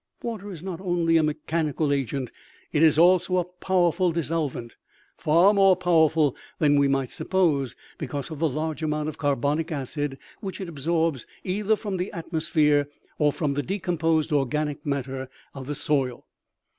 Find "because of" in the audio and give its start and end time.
7.99-8.39